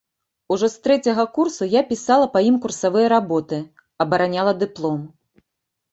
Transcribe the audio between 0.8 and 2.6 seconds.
трэцяга курсу я пісала па ім